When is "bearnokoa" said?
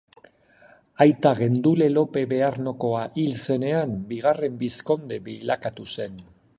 2.33-3.05